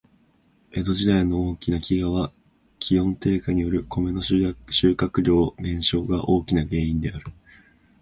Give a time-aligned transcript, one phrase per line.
[0.73, 2.31] 江戸時代の大きな飢饉は、
[2.79, 7.25] 気温低下によるコメの収穫量減少が大きな原因である。